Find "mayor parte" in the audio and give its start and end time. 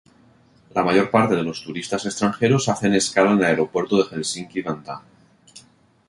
0.83-1.35